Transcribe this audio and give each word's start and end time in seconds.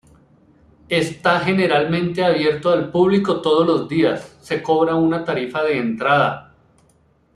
Está 0.89 1.41
generalmente 1.41 2.25
abierto 2.25 2.71
al 2.71 2.89
público 2.91 3.39
todos 3.39 3.67
los 3.67 3.87
días, 3.87 4.35
se 4.41 4.63
cobra 4.63 4.95
una 4.95 5.23
tarifa 5.23 5.61
de 5.61 5.77
entrada. 5.77 6.55